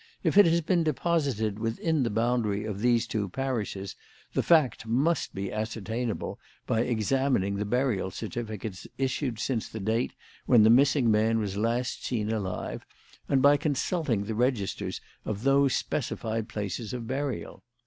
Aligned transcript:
If 0.23 0.35
it 0.35 0.47
has 0.47 0.61
been 0.61 0.83
deposited 0.83 1.59
within 1.59 2.01
the 2.01 2.09
boundary 2.09 2.65
of 2.65 2.81
those 2.81 3.05
two 3.05 3.29
parishes, 3.29 3.95
the 4.33 4.41
fact 4.41 4.87
must 4.87 5.35
be 5.35 5.53
ascertainable 5.53 6.39
by 6.65 6.79
examining 6.81 7.57
the 7.57 7.65
burial 7.69 8.09
certificates 8.09 8.87
issued 8.97 9.37
since 9.37 9.69
the 9.69 9.79
date 9.79 10.13
when 10.47 10.63
the 10.63 10.71
missing 10.71 11.11
man 11.11 11.37
was 11.37 11.55
last 11.55 12.03
seen 12.03 12.31
alive 12.31 12.83
and 13.29 13.43
by 13.43 13.57
consulting 13.57 14.23
the 14.23 14.33
registers 14.33 15.01
of 15.23 15.43
those 15.43 15.75
specified 15.75 16.49
places 16.49 16.93
of 16.93 17.05
burial. 17.05 17.61